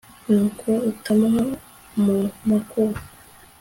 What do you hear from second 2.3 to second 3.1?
makuba